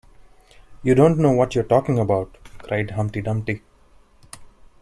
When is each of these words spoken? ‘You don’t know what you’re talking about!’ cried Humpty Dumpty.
‘You 0.81 0.95
don’t 0.95 1.19
know 1.19 1.31
what 1.31 1.53
you’re 1.53 1.67
talking 1.67 1.99
about!’ 1.99 2.35
cried 2.57 2.89
Humpty 2.89 3.21
Dumpty. 3.21 3.61